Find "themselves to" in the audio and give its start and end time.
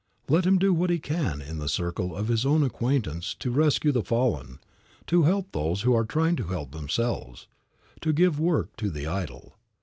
6.71-8.11